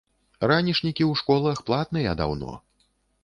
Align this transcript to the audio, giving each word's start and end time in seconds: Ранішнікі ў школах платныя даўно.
Ранішнікі 0.51 1.03
ў 1.07 1.19
школах 1.19 1.61
платныя 1.69 2.17
даўно. 2.21 2.57